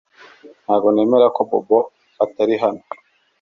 Ntabwo 0.63 0.87
nemera 0.93 1.27
ko 1.35 1.41
Bobo 1.49 1.79
atari 2.23 2.55
hano 2.63 2.81